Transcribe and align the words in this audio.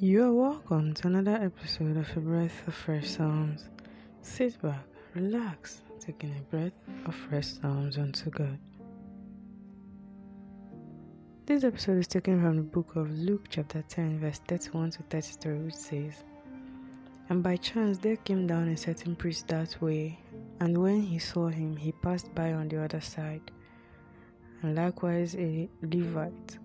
You 0.00 0.22
are 0.22 0.32
welcome 0.32 0.94
to 0.94 1.08
another 1.08 1.34
episode 1.42 1.96
of 1.96 2.16
A 2.16 2.20
Breath 2.20 2.68
of 2.68 2.74
Fresh 2.74 3.08
Sounds. 3.08 3.68
Sit 4.22 4.62
back, 4.62 4.84
relax, 5.16 5.82
taking 5.98 6.36
a 6.36 6.40
breath 6.42 6.72
of 7.04 7.16
fresh 7.16 7.48
sounds 7.48 7.98
unto 7.98 8.30
God. 8.30 8.60
This 11.46 11.64
episode 11.64 11.98
is 11.98 12.06
taken 12.06 12.40
from 12.40 12.58
the 12.58 12.62
book 12.62 12.94
of 12.94 13.10
Luke, 13.10 13.46
chapter 13.48 13.82
10, 13.88 14.20
verse 14.20 14.40
31 14.46 14.90
to 14.92 15.02
33, 15.10 15.64
which 15.64 15.74
says, 15.74 16.22
And 17.28 17.42
by 17.42 17.56
chance 17.56 17.98
there 17.98 18.18
came 18.18 18.46
down 18.46 18.68
a 18.68 18.76
certain 18.76 19.16
priest 19.16 19.48
that 19.48 19.82
way, 19.82 20.20
and 20.60 20.78
when 20.78 21.02
he 21.02 21.18
saw 21.18 21.48
him, 21.48 21.74
he 21.74 21.90
passed 21.90 22.32
by 22.36 22.52
on 22.52 22.68
the 22.68 22.84
other 22.84 23.00
side. 23.00 23.50
And 24.62 24.76
likewise 24.76 25.34
a 25.34 25.68
Levite 25.82 26.58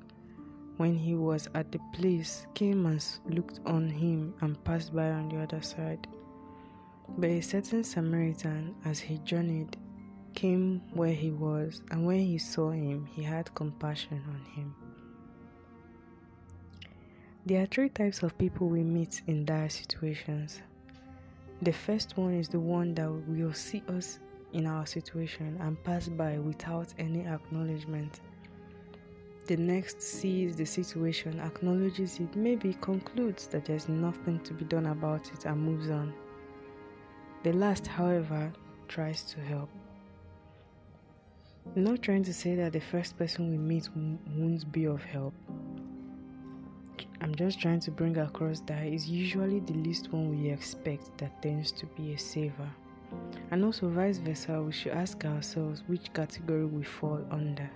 when 0.77 0.95
he 0.95 1.15
was 1.15 1.47
at 1.53 1.71
the 1.71 1.79
place, 1.93 2.47
came 2.53 2.85
and 2.85 3.05
looked 3.27 3.59
on 3.65 3.89
him 3.89 4.33
and 4.41 4.61
passed 4.63 4.95
by 4.95 5.11
on 5.11 5.29
the 5.29 5.39
other 5.39 5.61
side. 5.61 6.07
But 7.17 7.29
a 7.29 7.41
certain 7.41 7.83
Samaritan, 7.83 8.75
as 8.85 8.99
he 8.99 9.19
journeyed, 9.19 9.77
came 10.33 10.81
where 10.93 11.13
he 11.13 11.31
was, 11.31 11.81
and 11.91 12.05
when 12.05 12.19
he 12.19 12.37
saw 12.37 12.71
him, 12.71 13.05
he 13.05 13.21
had 13.21 13.53
compassion 13.53 14.23
on 14.27 14.43
him. 14.55 14.75
There 17.45 17.61
are 17.61 17.67
three 17.67 17.89
types 17.89 18.23
of 18.23 18.37
people 18.37 18.67
we 18.67 18.83
meet 18.83 19.21
in 19.27 19.45
dire 19.45 19.69
situations. 19.69 20.61
The 21.61 21.73
first 21.73 22.17
one 22.17 22.33
is 22.33 22.47
the 22.47 22.59
one 22.59 22.95
that 22.95 23.11
will 23.27 23.53
see 23.53 23.83
us 23.89 24.19
in 24.53 24.65
our 24.65 24.85
situation 24.85 25.57
and 25.59 25.81
pass 25.83 26.07
by 26.07 26.39
without 26.39 26.93
any 26.97 27.25
acknowledgement 27.27 28.21
the 29.45 29.57
next 29.57 30.01
sees 30.01 30.55
the 30.55 30.65
situation, 30.65 31.39
acknowledges 31.39 32.19
it, 32.19 32.35
maybe 32.35 32.77
concludes 32.81 33.47
that 33.47 33.65
there's 33.65 33.89
nothing 33.89 34.39
to 34.41 34.53
be 34.53 34.65
done 34.65 34.85
about 34.87 35.31
it 35.33 35.45
and 35.45 35.61
moves 35.61 35.89
on. 35.89 36.13
The 37.43 37.53
last, 37.53 37.85
however, 37.85 38.53
tries 38.87 39.23
to 39.23 39.41
help. 39.41 39.69
I'm 41.75 41.83
not 41.83 42.01
trying 42.01 42.23
to 42.23 42.33
say 42.33 42.55
that 42.55 42.73
the 42.73 42.79
first 42.79 43.17
person 43.17 43.49
we 43.49 43.57
meet 43.57 43.89
won't 44.37 44.71
be 44.71 44.85
of 44.85 45.03
help. 45.03 45.33
I'm 47.21 47.35
just 47.35 47.59
trying 47.59 47.79
to 47.81 47.91
bring 47.91 48.17
across 48.17 48.59
that 48.61 48.83
it's 48.83 49.07
usually 49.07 49.59
the 49.61 49.73
least 49.73 50.11
one 50.11 50.29
we 50.29 50.49
expect 50.49 51.17
that 51.17 51.41
tends 51.41 51.71
to 51.73 51.85
be 51.97 52.13
a 52.13 52.17
saver. 52.17 52.69
And 53.51 53.63
also, 53.63 53.89
vice 53.89 54.17
versa, 54.17 54.61
we 54.61 54.71
should 54.71 54.91
ask 54.91 55.23
ourselves 55.25 55.83
which 55.87 56.11
category 56.13 56.65
we 56.65 56.83
fall 56.83 57.21
under 57.31 57.69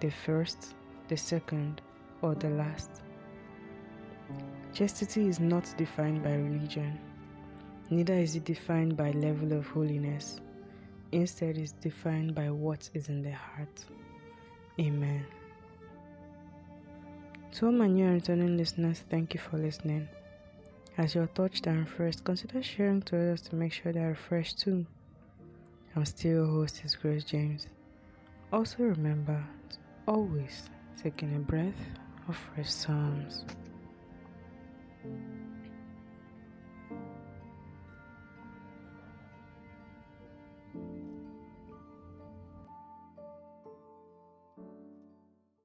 the 0.00 0.10
first 0.10 0.74
the 1.08 1.16
second, 1.16 1.80
or 2.22 2.34
the 2.34 2.50
last. 2.50 3.02
Charity 4.72 5.28
is 5.28 5.40
not 5.40 5.72
defined 5.76 6.22
by 6.22 6.34
religion, 6.34 6.98
neither 7.90 8.14
is 8.14 8.36
it 8.36 8.44
defined 8.44 8.96
by 8.96 9.10
level 9.12 9.52
of 9.52 9.66
holiness. 9.66 10.40
Instead, 11.12 11.58
it's 11.58 11.72
defined 11.72 12.34
by 12.34 12.50
what 12.50 12.90
is 12.94 13.08
in 13.08 13.22
the 13.22 13.30
heart. 13.30 13.84
Amen. 14.80 15.24
To 17.52 17.66
all 17.66 17.72
my 17.72 17.86
new 17.86 18.04
and 18.04 18.14
returning 18.14 18.56
listeners, 18.56 19.04
thank 19.08 19.32
you 19.32 19.38
for 19.38 19.58
listening. 19.58 20.08
As 20.98 21.14
you're 21.14 21.28
touched 21.28 21.68
and 21.68 21.80
refreshed, 21.80 22.24
consider 22.24 22.62
sharing 22.62 23.02
to 23.02 23.16
others 23.16 23.42
to 23.42 23.54
make 23.54 23.72
sure 23.72 23.92
they're 23.92 24.08
refreshed 24.08 24.58
too. 24.58 24.86
I'm 25.94 26.04
still 26.04 26.32
your 26.32 26.46
host, 26.46 26.82
is 26.84 26.96
Grace 26.96 27.22
James. 27.22 27.68
Also 28.52 28.82
remember, 28.82 29.40
always 30.08 30.68
taking 31.02 31.34
a 31.36 31.38
breath 31.38 31.74
of 32.28 32.36
fresh 32.36 32.70
sounds. 32.70 33.44